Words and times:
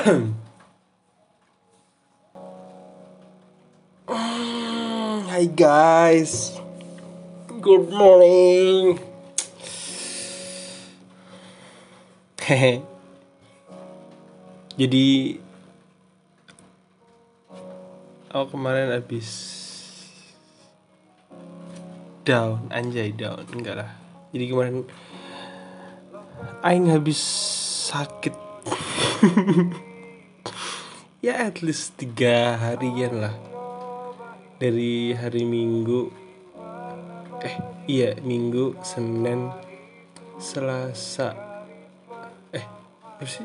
Hai 5.28 5.44
guys. 5.52 6.56
Good 7.60 7.92
morning. 7.92 8.96
Hehe 12.40 12.80
Jadi 14.80 15.36
Aku 18.32 18.56
kemarin 18.56 18.96
habis 18.96 19.28
Down. 22.24 22.72
Anjay 22.72 23.12
down. 23.12 23.44
Enggak 23.52 23.84
lah. 23.84 23.90
Jadi 24.32 24.48
kemarin 24.48 24.88
Aing 26.64 26.88
habis 26.88 27.20
sakit 27.92 28.32
Ya 31.20 31.36
at 31.36 31.60
least 31.60 32.00
tiga 32.00 32.56
harian 32.56 33.20
lah. 33.20 33.36
Dari 34.56 35.12
hari 35.12 35.44
Minggu 35.44 36.08
eh 37.44 37.60
iya 37.84 38.16
Minggu 38.24 38.80
Senin 38.80 39.52
Selasa. 40.40 41.36
Eh 42.56 42.64
apa 43.04 43.20
sih? 43.28 43.44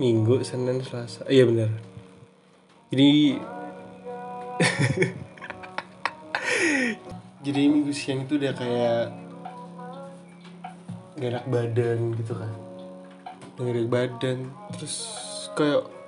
Minggu 0.00 0.40
Senin 0.40 0.80
Selasa. 0.80 1.28
Iya 1.28 1.52
benar. 1.52 1.68
Jadi 2.96 3.36
jadi 7.44 7.60
minggu 7.68 7.92
siang 7.92 8.24
itu 8.24 8.40
udah 8.40 8.56
kayak 8.56 9.12
gak 11.20 11.28
enak 11.28 11.44
badan 11.44 12.16
gitu 12.16 12.32
kan. 12.32 12.52
Enak 13.60 13.92
badan 13.92 14.48
terus 14.72 14.96
kayak 15.52 15.98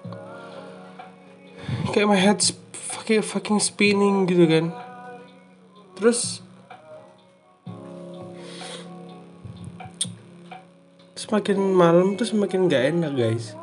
kayak 1.91 2.09
my 2.09 2.19
head 2.19 2.41
fucking 2.73 3.23
fucking 3.23 3.59
spinning 3.59 4.25
gitu 4.25 4.47
kan. 4.47 4.73
Terus 5.99 6.41
semakin 11.19 11.77
malam 11.77 12.19
tuh 12.19 12.27
semakin 12.27 12.67
gak 12.67 12.91
enak 12.91 13.13
guys. 13.15 13.55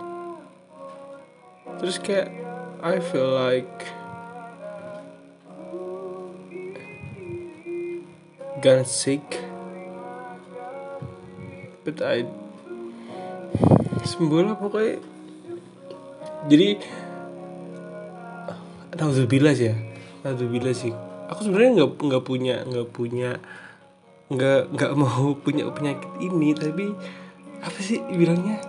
Terus 1.82 1.98
kayak 2.00 2.32
I 2.80 3.02
feel 3.02 3.28
like 3.34 3.90
gonna 8.64 8.88
sick. 8.88 9.24
But 11.84 12.04
I 12.04 12.28
sembuh 14.08 14.42
lah 14.48 14.56
pokoknya. 14.56 15.00
Jadi 16.48 16.80
Alhamdulillah 18.98 19.54
sih 19.54 19.70
ya? 19.72 19.76
Alhamdulillah 20.26 20.74
sih 20.74 20.94
aku 21.28 21.40
sebenarnya 21.44 21.84
nggak 21.84 21.92
nggak 22.00 22.24
punya 22.24 22.56
nggak 22.64 22.88
punya 22.96 23.30
nggak 24.28 24.62
nggak 24.76 24.92
mau 24.96 25.36
punya 25.46 25.68
penyakit 25.72 26.12
ini 26.20 26.56
tapi 26.56 26.92
apa 27.58 27.80
sih 27.82 28.00
bilangnya? 28.14 28.62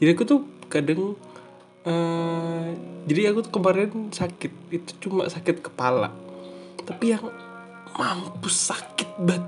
Jadi 0.00 0.10
aku 0.16 0.24
tuh 0.24 0.40
kadang 0.72 1.12
eh, 1.84 2.72
jadi 3.04 3.36
aku 3.36 3.44
tuh 3.44 3.52
kemarin 3.52 4.08
sakit 4.08 4.52
itu 4.72 4.90
cuma 5.08 5.28
sakit 5.28 5.60
kepala. 5.60 6.08
Tapi 6.88 7.12
yang 7.12 7.28
mampus 7.94 8.72
sakit 8.72 9.20
banget 9.20 9.44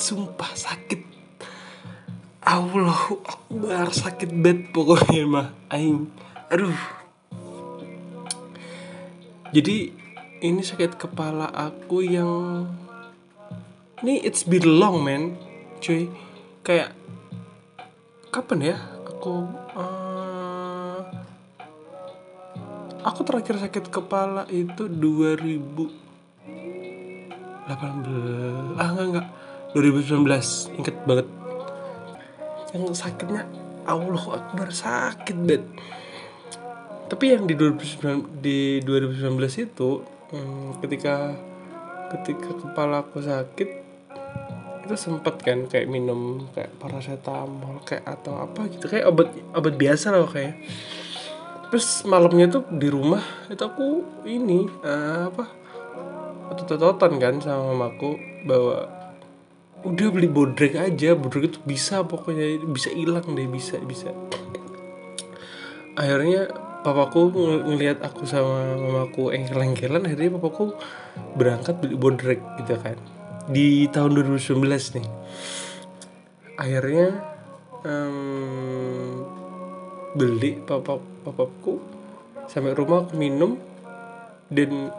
sumpah 0.00 0.52
sakit. 0.56 1.00
Allah 2.42 3.04
Akbar 3.22 3.92
sakit 3.92 4.32
banget 4.32 4.72
pokoknya 4.72 5.22
mah. 5.28 5.48
Aing 5.68 6.08
aduh 6.48 7.01
jadi 9.52 9.92
ini 10.40 10.64
sakit 10.64 10.96
kepala 10.96 11.44
aku 11.52 12.00
yang 12.00 12.64
ini 14.00 14.24
it's 14.24 14.48
been 14.48 14.64
long 14.64 15.04
man. 15.04 15.36
Cuy 15.84 16.08
kayak 16.64 16.96
kapan 18.32 18.72
ya 18.72 18.76
aku 19.04 19.44
eh, 19.76 21.00
aku 23.04 23.20
terakhir 23.28 23.60
sakit 23.60 23.92
kepala 23.92 24.48
itu 24.48 24.88
2018 24.88 27.68
ah 28.80 28.88
enggak 28.88 29.04
enggak. 29.04 29.28
2019 29.76 30.80
inget 30.80 30.96
banget. 31.04 31.28
Yang 32.72 33.04
sakitnya 33.04 33.44
Allah 33.84 34.24
Akbar 34.32 34.72
sakit 34.72 35.36
banget 35.44 35.68
tapi 37.12 37.36
yang 37.36 37.44
di 37.44 37.52
2019 37.52 38.40
di 38.40 38.80
2019 38.80 39.68
itu 39.68 40.00
hmm, 40.32 40.80
ketika 40.80 41.36
ketika 42.08 42.56
kepala 42.56 43.04
aku 43.04 43.20
sakit 43.20 43.68
itu 44.82 44.96
sempet 44.96 45.44
kan 45.44 45.68
kayak 45.68 45.92
minum 45.92 46.48
kayak 46.56 46.72
paracetamol 46.80 47.84
kayak 47.84 48.08
atau 48.08 48.40
apa 48.40 48.64
gitu. 48.72 48.88
Kayak 48.88 49.12
obat 49.12 49.28
obat 49.52 49.74
biasa 49.76 50.08
loh 50.16 50.24
kayak 50.24 50.56
terus 51.68 52.00
malamnya 52.08 52.48
tuh 52.48 52.64
di 52.72 52.88
rumah 52.88 53.20
itu 53.52 53.60
aku 53.60 54.04
ini 54.24 54.64
eh, 54.80 55.28
apa 55.28 55.44
otot-ototan 56.48 57.20
kan 57.20 57.44
sama 57.44 57.76
mamaku 57.76 58.16
bahwa 58.48 58.88
udah 59.84 60.08
beli 60.08 60.32
bodrek 60.32 60.80
aja 60.80 61.12
bodrek 61.12 61.52
itu 61.52 61.58
bisa 61.68 62.00
pokoknya 62.08 62.56
bisa 62.72 62.88
hilang 62.88 63.36
deh 63.36 63.44
bisa 63.52 63.76
bisa. 63.84 64.08
Akhirnya 65.92 66.71
papaku 66.82 67.30
ng- 67.30 67.64
ngelihat 67.72 68.02
aku 68.02 68.26
sama 68.26 68.74
mamaku 68.74 69.30
engkel-engkelan 69.30 70.02
akhirnya 70.02 70.34
papaku 70.36 70.74
berangkat 71.38 71.78
beli 71.78 71.94
bodrek 71.94 72.40
gitu 72.62 72.74
kan. 72.82 72.98
Di 73.46 73.86
tahun 73.90 74.18
2019 74.18 74.98
nih. 74.98 75.08
Akhirnya 76.58 77.06
em, 77.86 79.22
beli 80.18 80.58
papa 80.62 80.98
papaku 81.24 81.78
sampai 82.50 82.76
rumah 82.76 83.06
aku 83.06 83.14
minum 83.16 83.56
dan 84.52 84.92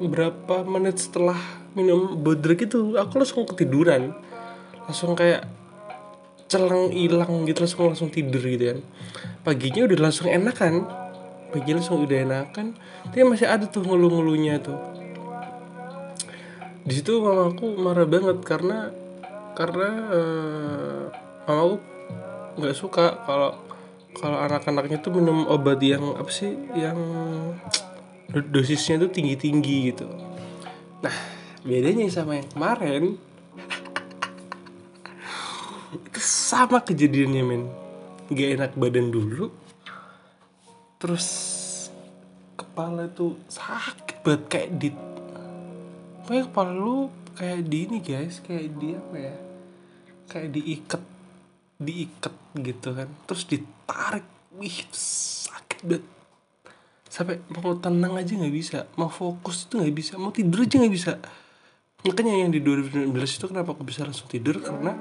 berapa 0.00 0.64
menit 0.64 1.00
setelah 1.02 1.36
minum 1.76 2.16
bodrek 2.16 2.70
itu 2.70 2.96
aku 2.96 3.20
langsung 3.20 3.44
ketiduran. 3.44 4.14
Langsung 4.86 5.18
kayak 5.18 5.44
celang 6.46 6.94
hilang 6.94 7.42
gitu 7.46 7.66
langsung 7.66 7.90
langsung 7.90 8.08
tidur 8.10 8.42
gitu 8.42 8.74
kan. 8.74 8.80
Paginya 9.42 9.86
udah 9.86 9.98
langsung 9.98 10.30
enak 10.30 10.56
kan 10.58 10.74
paginya 11.50 11.78
langsung 11.78 12.02
udah 12.02 12.18
enak 12.26 12.46
kan 12.52 12.74
tapi 13.06 13.22
masih 13.22 13.46
ada 13.46 13.64
tuh 13.70 13.82
ngeluh-ngeluhnya 13.86 14.60
tuh. 14.62 14.78
Di 16.86 16.92
situ 17.02 17.18
mamaku 17.18 17.74
marah 17.78 18.06
banget 18.06 18.38
karena 18.46 18.90
karena 19.58 19.88
eh, 20.12 21.02
mamaku 21.46 21.76
nggak 22.56 22.76
suka 22.76 23.26
kalau 23.26 23.52
kalau 24.16 24.38
anak-anaknya 24.40 24.98
tuh 25.04 25.12
minum 25.12 25.44
obat 25.44 25.76
yang 25.82 26.16
apa 26.16 26.32
sih 26.32 26.56
yang 26.72 26.96
do- 28.32 28.48
dosisnya 28.48 28.96
tuh 29.02 29.10
tinggi-tinggi 29.12 29.76
gitu. 29.92 30.08
Nah 31.04 31.16
bedanya 31.66 32.06
sama 32.08 32.38
yang 32.38 32.48
kemarin 32.48 33.18
itu 35.96 36.20
sama 36.46 36.78
kejadiannya 36.78 37.42
men. 37.42 37.62
Gak 38.30 38.50
enak 38.58 38.72
badan 38.78 39.10
dulu 39.10 39.50
terus 40.96 41.26
kepala 42.56 43.04
tuh 43.12 43.36
sakit 43.52 44.24
banget 44.24 44.42
kayak 44.48 44.70
di 44.80 44.88
pokoknya 46.24 46.44
kepala 46.48 46.72
lu 46.72 47.12
kayak 47.36 47.68
di 47.68 47.78
ini 47.84 47.98
guys 48.00 48.38
kayak 48.46 48.78
di 48.78 48.94
apa 48.94 49.16
ya? 49.18 49.36
Kayak 50.26 50.48
diikat 50.54 51.02
diikat 51.82 52.34
gitu 52.62 52.88
kan. 52.94 53.08
Terus 53.26 53.42
ditarik 53.46 54.26
wih 54.54 54.76
itu 54.86 54.98
sakit 55.50 55.80
banget. 55.82 56.04
Sampai 57.10 57.42
mau 57.50 57.74
tenang 57.78 58.14
aja 58.18 58.32
nggak 58.32 58.54
bisa 58.54 58.78
mau 58.94 59.10
fokus 59.10 59.66
itu 59.66 59.82
nggak 59.82 59.94
bisa 59.94 60.12
mau 60.14 60.30
tidur 60.30 60.62
aja 60.62 60.78
nggak 60.78 60.94
bisa. 60.94 61.12
Makanya 62.06 62.46
yang 62.46 62.50
di 62.54 62.62
2019 62.62 63.10
itu 63.14 63.44
kenapa 63.50 63.74
aku 63.74 63.82
bisa 63.82 64.06
langsung 64.06 64.30
tidur? 64.30 64.62
Karena 64.62 64.94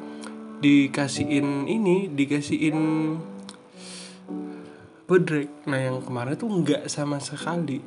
dikasihin 0.65 1.69
ini 1.69 2.09
dikasihin 2.09 2.77
bodrek. 5.05 5.53
Nah 5.69 5.77
yang 5.77 6.01
kemarin 6.01 6.33
tuh 6.33 6.49
nggak 6.49 6.89
sama 6.89 7.21
sekali. 7.21 7.77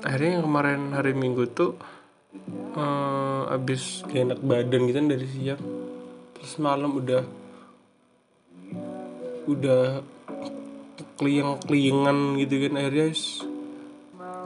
Akhirnya 0.00 0.40
yang 0.40 0.44
kemarin 0.48 0.80
hari 0.96 1.12
minggu 1.12 1.44
tuh 1.52 1.76
eh, 2.76 3.42
abis 3.52 4.04
gak 4.08 4.32
enak 4.32 4.40
badan 4.40 4.80
gitu 4.88 4.96
kan 4.96 5.08
dari 5.12 5.26
siang 5.28 5.62
terus 6.36 6.52
malam 6.60 6.92
udah 6.94 7.24
udah 9.48 10.04
kliang 11.16 11.56
kliangan 11.64 12.36
gitu 12.36 12.54
kan 12.66 12.72
akhirnya 12.76 13.08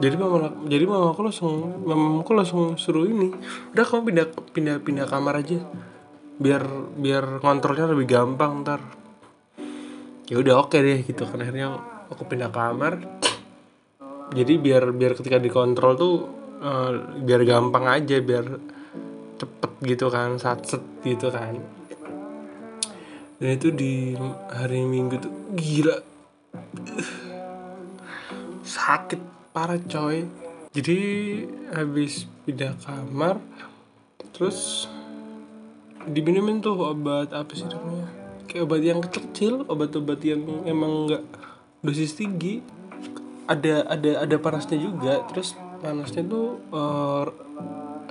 jadi 0.01 0.15
mama 0.17 0.49
jadi 0.65 0.85
mama 0.87 1.13
aku 1.13 1.21
langsung 1.27 1.83
mama 1.83 2.23
aku 2.23 2.31
langsung 2.33 2.79
suruh 2.79 3.05
ini 3.05 3.35
udah 3.75 3.85
kamu 3.85 4.01
pindah 4.07 4.27
pindah 4.55 4.75
pindah 4.81 5.05
kamar 5.05 5.43
aja 5.43 5.61
biar 6.41 6.63
biar 6.97 7.45
ngontrolnya 7.45 7.93
lebih 7.93 8.07
gampang 8.09 8.65
ntar. 8.65 8.81
Ya 10.25 10.41
udah 10.41 10.65
oke 10.65 10.73
deh 10.81 11.05
gitu 11.05 11.29
kan. 11.29 11.45
Akhirnya 11.45 11.77
aku 12.09 12.25
pindah 12.25 12.49
kamar. 12.49 12.97
Jadi 14.33 14.53
biar 14.57 14.89
biar 14.95 15.13
ketika 15.13 15.37
dikontrol 15.37 15.93
tuh 15.93 16.13
uh, 16.63 16.91
biar 17.21 17.45
gampang 17.45 17.85
aja 17.85 18.17
biar 18.23 18.45
cepet 19.37 19.71
gitu 19.85 20.09
kan 20.09 20.41
satset 20.41 20.81
gitu 21.05 21.29
kan. 21.29 21.61
Dan 23.41 23.49
itu 23.57 23.69
di 23.73 24.13
hari 24.49 24.81
minggu 24.85 25.15
tuh 25.21 25.33
gila. 25.53 25.97
Sakit 28.61 29.51
parah 29.51 29.81
coy. 29.81 30.25
Jadi 30.71 30.97
habis 31.75 32.23
pindah 32.47 32.79
kamar 32.79 33.35
terus 34.31 34.87
diminumin 36.09 36.63
tuh 36.63 36.77
obat 36.79 37.33
apa 37.33 37.51
sih 37.53 37.67
namanya? 37.67 38.07
Kayak 38.49 38.63
obat 38.67 38.81
yang 38.81 38.99
kecil 39.03 39.53
obat-obat 39.69 40.19
yang 40.25 40.41
emang 40.65 41.09
nggak 41.09 41.23
dosis 41.85 42.17
tinggi. 42.17 42.63
Ada 43.45 43.85
ada 43.89 44.11
ada 44.25 44.35
panasnya 44.41 44.77
juga. 44.79 45.21
Terus 45.29 45.57
panasnya 45.81 46.23
tuh 46.25 46.61
uh, 46.71 47.25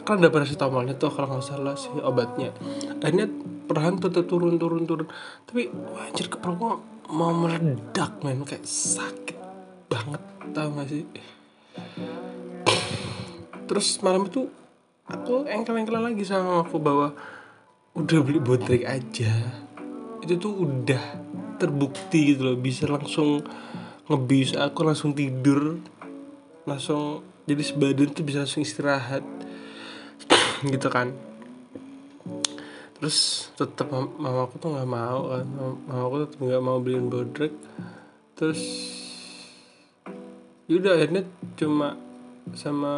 kan 0.02 0.18
ada 0.18 0.32
paracetamolnya 0.32 0.98
tuh 0.98 1.10
kalau 1.12 1.38
nggak 1.38 1.46
salah 1.46 1.74
sih 1.74 1.92
obatnya. 2.02 2.54
Akhirnya 3.00 3.30
perlahan 3.70 3.98
tetap 4.02 4.26
turun 4.26 4.58
turun 4.58 4.84
turun. 4.86 5.06
Tapi 5.46 5.70
wah, 5.70 6.06
anjir 6.10 6.26
kepala 6.26 6.82
mau 7.10 7.32
meledak 7.34 8.22
men. 8.22 8.42
Kayak 8.46 8.66
sakit 8.66 9.38
banget 9.90 10.22
tau 10.54 10.70
gak 10.74 10.86
sih? 10.90 11.06
Terus 13.70 14.02
malam 14.02 14.26
itu 14.26 14.50
aku 15.06 15.46
engkel-engkel 15.46 15.98
lagi 15.98 16.26
sama 16.26 16.66
aku 16.66 16.82
bahwa 16.82 17.14
udah 17.96 18.18
beli 18.22 18.40
bodrek 18.42 18.84
aja. 18.86 19.32
Itu 20.20 20.36
tuh 20.36 20.52
udah 20.66 21.02
terbukti 21.56 22.34
gitu 22.34 22.50
loh. 22.50 22.56
Bisa 22.58 22.90
langsung 22.90 23.42
ngebis 24.10 24.58
aku 24.58 24.80
langsung 24.84 25.14
tidur. 25.14 25.80
Langsung 26.68 27.24
jadi 27.48 27.62
sebadan 27.64 28.10
tuh 28.12 28.24
bisa 28.26 28.44
langsung 28.46 28.62
istirahat. 28.62 29.24
Gitu 30.70 30.88
kan. 30.92 31.16
Terus 33.00 33.48
tetap 33.56 33.88
mama 33.90 34.44
aku 34.44 34.60
tuh 34.60 34.76
nggak 34.76 34.90
mau 34.90 35.32
kan. 35.32 35.46
Mama 35.88 36.02
aku 36.04 36.16
tetap 36.28 36.38
nggak 36.44 36.62
mau 36.62 36.78
beliin 36.78 37.08
bodrek 37.08 37.56
terus 38.40 38.64
yaudah 40.64 40.96
akhirnya 40.96 41.28
cuma 41.60 42.00
sama 42.56 42.94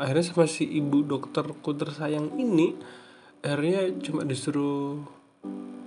akhirnya 0.00 0.32
sama 0.32 0.48
si 0.48 0.64
ibu 0.64 1.04
dokterku 1.04 1.76
tersayang 1.76 2.32
ini 2.40 2.72
akhirnya 3.40 3.92
cuma 4.04 4.22
disuruh 4.24 5.00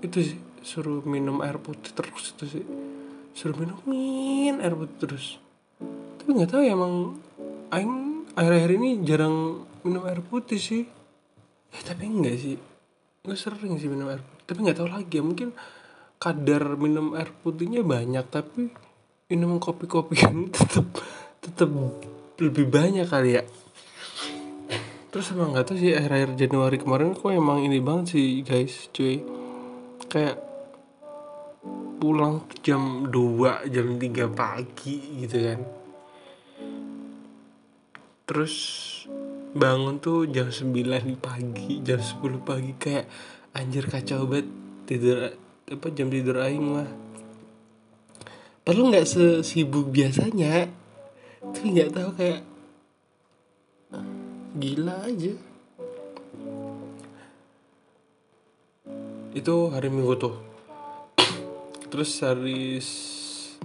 itu 0.01 0.19
sih 0.19 0.39
suruh 0.63 1.03
minum 1.03 1.43
air 1.43 1.59
putih 1.59 1.91
terus 1.91 2.33
itu 2.33 2.45
sih. 2.59 2.65
Suruh 3.33 3.57
minum 3.57 3.77
min 3.85 4.63
air 4.63 4.73
putih 4.73 4.97
terus. 5.03 5.37
Tapi 6.19 6.29
nggak 6.33 6.49
tahu 6.49 6.61
ya 6.63 6.73
emang 6.73 7.19
aing 7.73 8.25
akhir-akhir 8.33 8.71
ini 8.79 8.89
jarang 9.03 9.67
minum 9.83 10.03
air 10.07 10.23
putih 10.23 10.57
sih. 10.57 10.87
Ya 11.73 11.79
tapi 11.83 12.07
enggak 12.07 12.39
sih. 12.39 12.55
Gue 13.23 13.35
sering 13.35 13.75
sih 13.77 13.91
minum 13.91 14.07
air 14.07 14.23
putih. 14.23 14.43
Tapi 14.47 14.59
nggak 14.63 14.77
tahu 14.79 14.89
lagi 14.89 15.13
ya 15.19 15.23
mungkin 15.23 15.49
kadar 16.23 16.79
minum 16.79 17.19
air 17.19 17.35
putihnya 17.43 17.83
banyak 17.83 18.23
tapi 18.31 18.71
minum 19.27 19.59
kopi-kopi 19.59 20.15
kan 20.23 20.47
tetap 20.55 20.87
tetap 21.43 21.67
lebih 22.39 22.71
banyak 22.71 23.03
kali 23.03 23.35
ya 23.35 23.43
terus 25.13 25.29
emang 25.29 25.53
nggak 25.53 25.69
tahu 25.69 25.77
sih 25.77 25.93
akhir-akhir 25.93 26.33
Januari 26.41 26.81
kemarin 26.81 27.13
kok 27.13 27.29
emang 27.29 27.61
ini 27.61 27.77
banget 27.77 28.17
sih 28.17 28.41
guys 28.41 28.89
cuy. 28.89 29.21
Kayak 30.09 30.41
pulang 32.01 32.41
jam 32.65 33.13
2 33.13 33.69
jam 33.69 33.87
3 34.01 34.33
pagi 34.33 34.97
gitu 35.21 35.37
kan. 35.37 35.59
Terus 38.25 38.55
bangun 39.53 40.01
tuh 40.01 40.25
jam 40.33 40.49
9 40.49 40.73
pagi 41.21 41.85
jam 41.85 42.01
10 42.01 42.41
pagi 42.41 42.73
kayak 42.81 43.05
anjir 43.53 43.85
kacau 43.85 44.25
banget 44.25 44.49
tidur 44.89 45.29
apa 45.69 45.87
jam 45.93 46.09
tidur 46.09 46.41
aing 46.41 46.65
mah 46.65 46.89
perlu 48.65 48.89
nggak 48.89 49.05
sesibuk 49.05 49.93
biasanya 49.93 50.73
tapi 51.43 51.65
nggak 51.69 51.93
tahu 51.93 52.09
kayak 52.17 52.41
gila 54.53 55.09
aja. 55.09 55.33
Itu 59.33 59.73
hari 59.73 59.89
minggu 59.89 60.13
tuh. 60.21 60.35
Terus 61.89 62.11
hari 62.21 62.77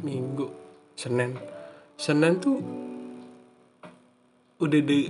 minggu 0.00 0.48
senin. 0.96 1.36
Senin 2.00 2.40
tuh 2.40 2.58
udah 4.58 4.80
deh 4.82 5.06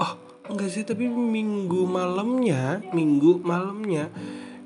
oh 0.00 0.12
enggak 0.48 0.72
sih 0.72 0.80
tapi 0.80 1.04
minggu 1.04 1.84
malamnya 1.84 2.80
minggu 2.96 3.44
malamnya 3.44 4.08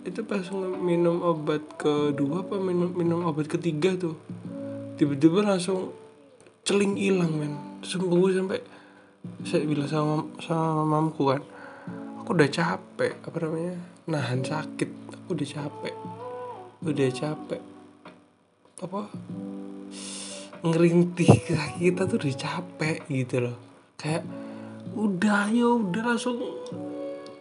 itu 0.07 0.23
pas 0.23 0.47
minum 0.79 1.27
obat 1.27 1.67
kedua 1.75 2.47
apa 2.47 2.55
minum 2.63 2.95
minum 2.95 3.27
obat 3.27 3.51
ketiga 3.51 3.99
tuh 3.99 4.15
tiba-tiba 4.95 5.43
langsung 5.43 5.91
celing 6.67 6.99
hilang 6.99 7.33
men. 7.37 7.55
Gue 7.87 8.35
sampai 8.35 8.59
saya 9.47 9.63
bilang 9.65 9.89
sama 9.89 10.27
sama 10.43 10.83
mamku 10.85 11.31
kan 11.31 11.43
aku 12.21 12.35
udah 12.35 12.51
capek 12.51 13.13
apa 13.23 13.37
namanya 13.43 13.75
nahan 14.11 14.43
sakit 14.43 14.91
aku 15.15 15.35
udah 15.35 15.49
capek 15.49 15.97
udah 16.85 17.11
capek. 17.11 17.63
Apa 18.85 19.11
ngerintih 20.63 21.31
kita 21.81 22.05
tuh 22.05 22.17
udah 22.21 22.37
capek 22.37 22.99
gitu 23.09 23.49
loh. 23.49 23.57
Kayak 23.97 24.29
udah 24.95 25.51
ya 25.51 25.67
udah 25.67 26.03
langsung 26.15 26.37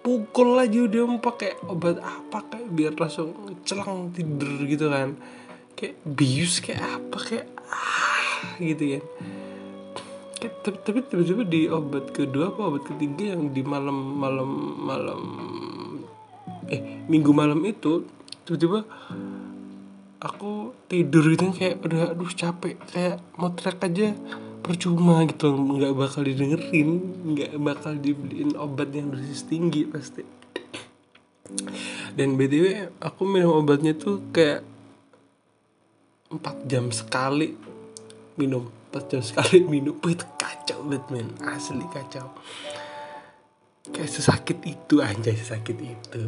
pukul 0.02 0.58
aja 0.62 0.86
udah 0.86 1.20
pakai 1.22 1.58
obat 1.70 2.02
apa 2.02 2.46
kayak 2.50 2.70
biar 2.74 2.94
langsung 2.98 3.36
celang 3.68 4.10
tidur 4.16 4.66
gitu 4.66 4.90
kan. 4.90 5.20
Kayak 5.76 5.96
bius 6.08 6.64
kayak 6.64 6.82
apa 6.82 7.18
kayak 7.20 7.48
ah 7.68 8.56
gitu 8.64 8.96
kayak, 8.96 9.06
tapi 10.64 10.78
tapi 10.82 11.00
tiba-tiba 11.06 11.44
di 11.46 11.62
obat 11.70 12.12
kedua 12.12 12.52
apa 12.54 12.62
obat 12.72 12.84
ketiga 12.88 13.38
yang 13.38 13.54
di 13.54 13.62
malam 13.62 13.96
malam 13.96 14.50
malam 14.82 15.22
eh 16.70 17.06
minggu 17.06 17.32
malam 17.32 17.62
itu 17.64 18.06
tiba-tiba 18.46 18.86
aku 20.26 20.74
tidur 20.90 21.22
gitu 21.30 21.54
kayak 21.54 21.86
udah 21.86 22.18
aduh 22.18 22.32
capek. 22.34 22.76
Kayak 22.90 23.22
mau 23.38 23.54
teriak 23.54 23.86
aja 23.86 24.08
percuma 24.66 25.22
gitu 25.30 25.54
nggak 25.54 25.94
bakal 25.94 26.26
didengerin 26.26 26.90
nggak 27.38 27.54
bakal 27.62 27.94
dibeliin 27.94 28.58
obat 28.58 28.90
yang 28.90 29.14
dosis 29.14 29.46
tinggi 29.46 29.86
pasti. 29.86 30.26
Dan 32.18 32.40
btw 32.42 32.90
aku 32.98 33.22
minum 33.30 33.62
obatnya 33.62 33.94
tuh 33.94 34.26
kayak 34.34 34.66
empat 36.34 36.66
jam 36.66 36.90
sekali 36.90 37.54
minum 38.42 38.66
empat 38.96 39.12
jam 39.12 39.20
sekali 39.20 39.60
minum 39.68 40.00
itu 40.08 40.24
kacau 40.40 40.80
banget 40.88 41.36
asli 41.44 41.84
kacau. 41.92 42.32
Kayak 43.92 44.08
sesakit 44.08 44.64
itu 44.64 45.04
anjay 45.04 45.36
sesakit 45.36 45.76
itu. 45.76 46.24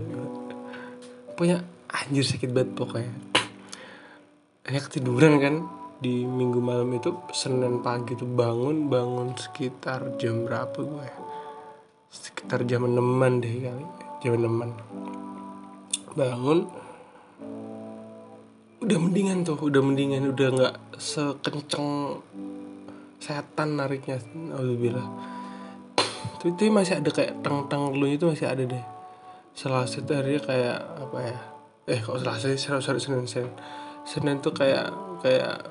Punya 1.40 1.64
anjir 1.88 2.28
sakit 2.28 2.52
banget 2.52 2.76
pokoknya. 2.76 3.16
Kayak 4.68 4.84
ketiduran 4.92 5.34
kan 5.40 5.56
di 6.04 6.28
minggu 6.28 6.60
malam 6.60 6.92
itu 6.92 7.16
senin 7.32 7.80
pagi 7.80 8.20
tuh 8.20 8.28
bangun 8.28 8.92
bangun 8.92 9.32
sekitar 9.40 10.20
jam 10.20 10.44
berapa 10.44 10.76
gue 10.76 11.04
ya? 11.08 11.18
Sekitar 12.12 12.68
jam 12.68 12.84
enaman 12.84 13.40
deh 13.40 13.64
kali 13.64 13.86
jam 14.20 14.44
enaman 14.44 14.76
bangun. 16.20 16.68
Udah 18.84 18.98
mendingan 19.00 19.48
tuh 19.48 19.56
udah 19.56 19.80
mendingan 19.80 20.36
udah 20.36 20.48
nggak 20.52 20.76
sekenceng 21.00 22.20
setan 23.18 23.78
nariknya 23.78 24.22
alhamdulillah 24.54 25.38
tapi, 26.38 26.54
itu 26.54 26.70
masih 26.70 27.02
ada 27.02 27.10
kayak 27.10 27.42
teng 27.42 27.66
teng 27.66 27.98
lu 27.98 28.06
itu 28.06 28.30
masih 28.30 28.46
ada 28.46 28.62
deh. 28.62 28.86
Selasa 29.58 30.06
itu 30.06 30.14
harinya 30.14 30.42
kayak 30.46 30.78
apa 30.86 31.18
ya 31.26 31.38
eh 31.90 32.00
kok 32.00 32.22
selasa 32.22 32.54
sih? 32.54 32.62
Sorry 32.62 33.02
senin 33.02 33.26
senin. 33.26 33.50
Senin 34.06 34.38
tuh 34.38 34.54
kayak 34.54 34.94
kayak 35.26 35.66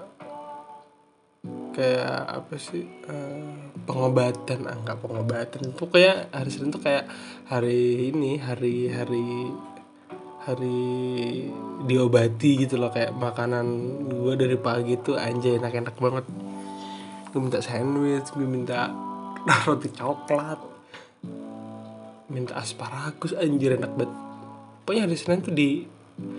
kayak 1.71 2.19
apa 2.43 2.55
sih 2.59 2.83
uh, 3.07 3.71
pengobatan 3.87 4.67
ah 4.67 4.75
nggak 4.75 4.99
pengobatan. 5.01 5.71
Pokoknya 5.79 6.27
hari 6.35 6.51
Senin 6.51 6.75
tuh 6.75 6.83
kayak 6.83 7.07
hari 7.47 8.11
ini 8.11 8.43
hari 8.43 8.91
hari 8.91 9.55
hari 10.51 10.81
diobati 11.87 12.67
gitu 12.67 12.75
loh. 12.75 12.91
Kayak 12.91 13.15
makanan 13.15 13.67
gue 14.11 14.35
dari 14.35 14.59
pagi 14.59 14.99
tuh 14.99 15.15
anjay 15.15 15.63
enak-enak 15.63 15.95
banget 15.95 16.27
gue 17.37 17.45
minta 17.45 17.61
sandwich 17.61 18.33
gue 18.33 18.49
minta 18.49 18.89
roti 19.69 19.93
coklat 19.93 20.57
minta 22.33 22.57
asparagus 22.57 23.37
anjir 23.37 23.77
enak 23.77 23.93
banget. 23.93 24.13
Pokoknya 24.83 25.05
hari 25.05 25.17
Senin 25.21 25.45
tuh 25.45 25.53
di 25.53 25.85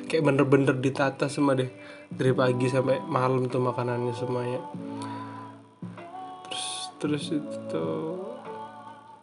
kayak 0.09 0.25
bener-bener 0.25 0.73
ditata 0.73 1.29
semua 1.29 1.53
deh 1.53 1.69
dari 2.09 2.33
pagi 2.33 2.65
sampai 2.67 2.97
malam 3.05 3.45
tuh 3.45 3.61
makanannya 3.61 4.11
semuanya. 4.17 4.61
Terus 6.49 6.65
terus 6.97 7.23
itu 7.29 7.57
tuh 7.69 8.25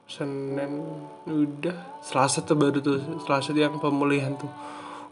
Senin 0.08 0.78
udah 1.26 2.00
Selasa 2.00 2.46
tuh 2.46 2.54
baru 2.56 2.78
tuh 2.78 3.02
Selasa 3.26 3.50
tuh 3.50 3.60
yang 3.60 3.76
pemulihan 3.82 4.32
tuh. 4.38 4.48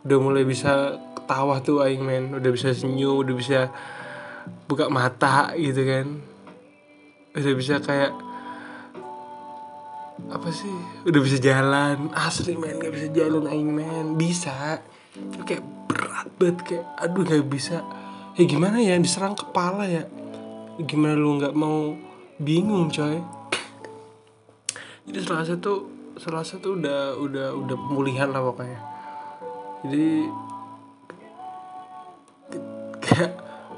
Udah 0.06 0.18
mulai 0.22 0.46
bisa 0.46 0.96
ketawa 1.18 1.60
tuh 1.60 1.84
aing 1.84 2.00
men. 2.00 2.32
Udah 2.32 2.48
bisa 2.54 2.72
senyum 2.72 3.20
udah 3.20 3.34
bisa 3.34 3.68
buka 4.70 4.88
mata 4.88 5.52
gitu 5.58 5.84
kan 5.84 6.31
udah 7.32 7.54
bisa 7.56 7.80
kayak 7.80 8.12
apa 10.28 10.48
sih? 10.52 10.72
Udah 11.08 11.20
bisa 11.20 11.36
jalan. 11.40 12.12
Asli 12.12 12.54
men. 12.56 12.78
Nggak 12.78 12.92
bisa 12.92 13.08
jalan 13.12 13.44
aing 13.48 13.72
men. 13.72 14.06
Bisa. 14.16 14.80
Kayak 15.44 15.64
berat 15.88 16.28
banget 16.40 16.58
kayak 16.64 16.84
aduh 17.00 17.24
nggak 17.24 17.48
bisa. 17.48 17.84
Ya 18.36 18.44
gimana 18.48 18.80
ya? 18.80 18.96
Diserang 18.96 19.36
kepala 19.36 19.88
ya. 19.88 20.04
Gimana 20.80 21.16
lu 21.16 21.36
nggak 21.40 21.56
mau 21.56 21.96
bingung 22.40 22.88
coy? 22.88 23.20
Jadi 25.08 25.18
selasa 25.20 25.58
tuh 25.58 25.90
selasa 26.16 26.60
tuh 26.62 26.78
udah 26.78 27.18
udah 27.18 27.48
udah 27.56 27.76
pemulihan 27.76 28.28
lah 28.30 28.40
pokoknya. 28.40 28.80
Jadi 29.82 30.30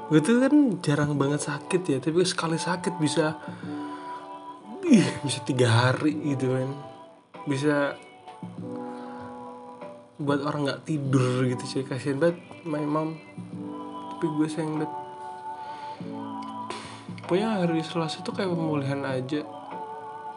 gue 0.05 0.21
tuh 0.21 0.37
kan 0.37 0.53
jarang 0.85 1.17
banget 1.17 1.41
sakit 1.41 1.81
ya 1.81 1.97
tapi 1.97 2.21
sekali 2.21 2.61
sakit 2.61 2.93
bisa 3.01 3.41
ih 4.85 5.09
bisa 5.25 5.41
tiga 5.41 5.67
hari 5.69 6.13
gitu 6.33 6.53
kan. 6.53 6.69
Bisa 7.49 7.97
buat 10.21 10.45
orang 10.45 10.69
nggak 10.69 10.83
tidur 10.85 11.43
gitu 11.49 11.65
sih 11.65 11.81
kasihan 11.81 12.21
banget 12.21 12.37
my 12.69 12.85
mom. 12.85 13.17
Tapi 14.13 14.25
gue 14.29 14.47
sayang 14.47 14.77
banget. 14.77 14.93
Pokoknya 17.25 17.65
hari 17.65 17.81
selasa 17.81 18.21
tuh 18.21 18.37
kayak 18.37 18.53
pemulihan 18.53 19.01
aja. 19.01 19.41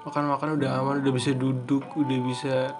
Makan-makan 0.09 0.57
udah 0.57 0.71
aman 0.81 1.05
udah 1.05 1.13
bisa 1.13 1.37
duduk 1.37 1.85
udah 1.93 2.19
bisa 2.25 2.73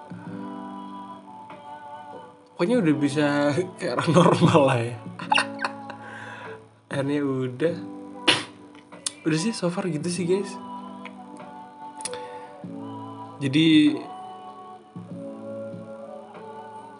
pokoknya 2.59 2.83
udah 2.83 2.95
bisa 2.99 3.25
kayak 3.79 3.95
orang 3.95 4.11
normal 4.11 4.59
lah 4.67 4.79
ya 4.83 4.95
akhirnya 6.99 7.23
udah. 7.23 7.75
Udah 9.23 9.39
sih 9.39 9.55
so 9.55 9.71
far 9.71 9.87
gitu 9.87 10.11
sih 10.11 10.27
guys. 10.27 10.51
Jadi 13.39 13.95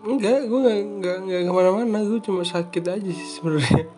enggak 0.07 0.47
gue 0.47 0.59
nggak 0.63 0.79
nggak 1.03 1.17
nggak 1.27 1.41
ke 1.43 1.51
mana-mana. 1.51 1.99
Gue 2.07 2.23
cuma 2.23 2.47
sakit 2.47 2.83
aja 2.87 3.11
sih 3.11 3.29
sebenarnya. 3.35 3.91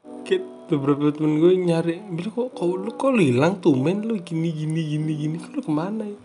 Sakit. 0.00 0.42
Beberapa 0.68 1.12
temen 1.12 1.40
gue 1.40 1.52
nyari 1.56 2.00
bilang 2.12 2.32
kok 2.32 2.52
kau 2.52 2.76
lu 2.76 2.92
kok 2.92 3.16
hilang 3.16 3.60
tuh 3.60 3.76
men? 3.76 4.04
Lu 4.04 4.16
gini 4.20 4.52
gini 4.52 4.80
gini 4.96 5.12
gini. 5.12 5.36
Kok 5.40 5.52
lu 5.56 5.60
ke 5.60 5.72
mana 5.72 6.08
ya? 6.08 6.20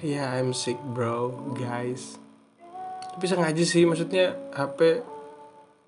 Ya 0.00 0.32
I'm 0.38 0.56
sick 0.56 0.80
bro 0.94 1.34
guys. 1.58 2.16
Tapi 3.14 3.26
sengaja 3.26 3.60
sih 3.68 3.84
maksudnya 3.84 4.32
HP 4.56 5.04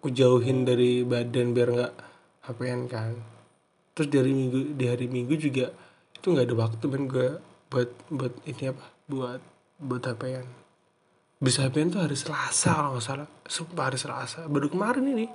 ku 0.02 0.10
jauhin 0.10 0.66
dari 0.66 1.06
badan 1.06 1.54
biar 1.54 1.70
nggak 1.70 1.94
HP-an 2.50 2.80
kan. 2.90 3.14
Terus 3.94 4.08
dari 4.10 4.34
minggu 4.34 4.74
di 4.74 4.84
hari 4.90 5.06
minggu 5.06 5.38
juga 5.38 5.70
itu 6.10 6.26
nggak 6.26 6.50
ada 6.50 6.56
waktu 6.58 6.84
men 6.90 7.06
gue 7.06 7.38
buat 7.70 7.90
buat 8.10 8.34
ini 8.50 8.74
apa 8.74 8.84
buat 9.06 9.40
buat 9.78 10.02
HP-an 10.02 10.62
bisa 11.42 11.66
HP-an 11.66 11.90
tuh 11.90 12.06
hari 12.06 12.14
Selasa 12.14 12.70
kalau 12.70 12.94
nggak 12.94 13.02
salah. 13.02 13.26
Sumpah 13.50 13.90
hari 13.90 13.98
Selasa. 13.98 14.46
Baru 14.46 14.70
kemarin 14.70 15.10
ini. 15.10 15.26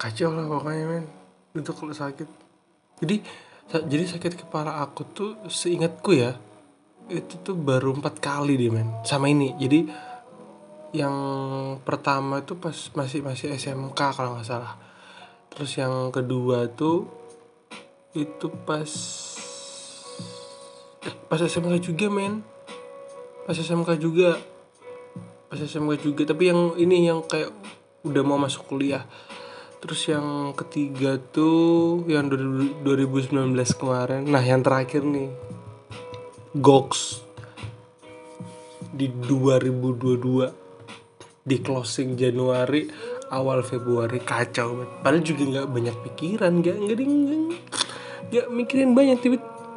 Kacau 0.00 0.30
lah 0.30 0.46
pokoknya 0.46 0.86
men. 0.86 1.10
Itu 1.58 1.74
kalau 1.74 1.90
sakit. 1.90 2.30
Jadi 3.02 3.18
jadi 3.66 4.04
sakit 4.06 4.46
kepala 4.46 4.78
aku 4.78 5.02
tuh 5.10 5.42
seingatku 5.50 6.14
ya 6.14 6.38
itu 7.10 7.34
tuh 7.42 7.58
baru 7.58 7.98
empat 7.98 8.22
kali 8.22 8.54
deh 8.54 8.70
men 8.70 8.86
sama 9.02 9.26
ini. 9.26 9.58
Jadi 9.58 9.90
yang 10.92 11.16
pertama 11.88 12.44
itu 12.44 12.52
pas 12.60 12.76
masih 12.92 13.24
masih 13.24 13.56
SMK 13.56 13.96
kalau 13.96 14.36
nggak 14.36 14.44
salah. 14.44 14.76
Terus 15.48 15.72
yang 15.80 16.12
kedua 16.12 16.68
tuh 16.68 17.08
itu 18.12 18.52
pas 18.68 18.92
eh, 21.08 21.16
pas 21.32 21.40
SMK 21.40 21.80
juga 21.80 22.12
men. 22.12 22.44
Pas 23.48 23.56
SMK 23.56 23.96
juga. 23.96 24.36
Pas 25.48 25.56
SMK 25.56 26.04
juga. 26.04 26.28
Tapi 26.28 26.52
yang 26.52 26.76
ini 26.76 27.08
yang 27.08 27.24
kayak 27.24 27.48
udah 28.04 28.22
mau 28.22 28.36
masuk 28.36 28.68
kuliah. 28.68 29.08
Terus 29.80 30.12
yang 30.12 30.52
ketiga 30.52 31.16
tuh 31.18 32.04
yang 32.04 32.28
2019 32.28 33.32
kemarin. 33.80 34.28
Nah 34.28 34.44
yang 34.44 34.60
terakhir 34.60 35.08
nih. 35.08 35.32
Gox. 36.52 37.24
Di 38.92 39.08
2022 39.08 40.61
di 41.42 41.58
closing 41.58 42.14
Januari 42.14 42.86
awal 43.34 43.66
Februari 43.66 44.22
kacau 44.22 44.78
banget 44.78 44.90
padahal 45.02 45.24
juga 45.26 45.42
nggak 45.42 45.68
banyak 45.68 45.96
pikiran 46.06 46.52
nggak 46.62 46.76
nggak 46.78 46.98
nggak 48.32 48.46
mikirin 48.48 48.96
banyak 48.96 49.18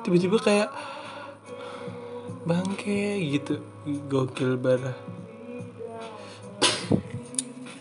tiba-tiba 0.06 0.38
kayak 0.40 0.70
bangke 2.46 3.20
gitu. 3.36 3.60
Gokil 4.08 4.56
banget. 4.62 4.96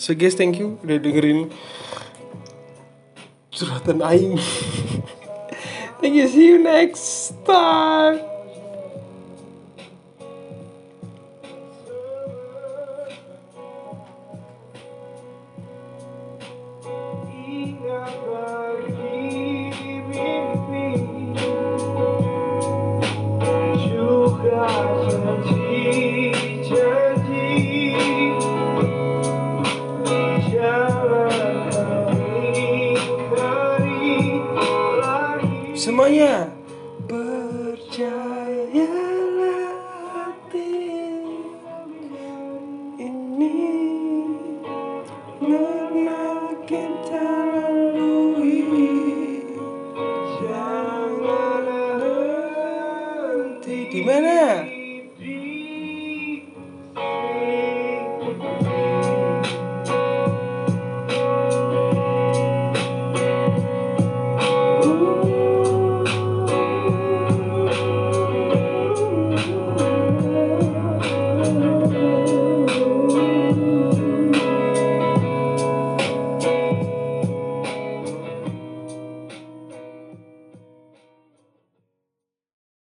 So 0.00 0.16
guys 0.16 0.34
thank 0.34 0.58
you 0.58 0.80
udah 0.82 0.98
dengerin 0.98 1.52
curhatan 3.54 4.02
aing. 4.02 4.36
Thank 6.02 6.20
you 6.20 6.28
see 6.28 6.52
you 6.52 6.60
next 6.60 7.32
time 7.48 8.33
念 36.14 36.63